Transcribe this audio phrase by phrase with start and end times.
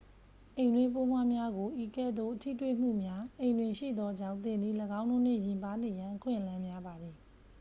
[0.57, 7.15] အိမ်တွင်းပိုးမွှားများကို ဤကဲ့သို့ ထိတွေ့မှုများ အိမ်တွင်ရှိသောကြောင့် သင်သည် ၎င်းတို့နှင့် ယဉ်ပါးနေရန် အခွင့်အလမ်းများပါသည်